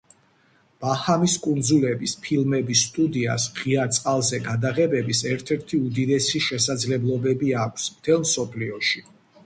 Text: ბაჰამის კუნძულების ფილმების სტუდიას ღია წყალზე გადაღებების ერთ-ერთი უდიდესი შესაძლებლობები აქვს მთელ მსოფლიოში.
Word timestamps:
ბაჰამის 0.85 1.35
კუნძულების 1.43 2.15
ფილმების 2.23 2.81
სტუდიას 2.87 3.45
ღია 3.59 3.85
წყალზე 3.99 4.41
გადაღებების 4.49 5.23
ერთ-ერთი 5.35 5.83
უდიდესი 5.91 6.45
შესაძლებლობები 6.51 7.57
აქვს 7.67 7.89
მთელ 7.99 8.23
მსოფლიოში. 8.31 9.09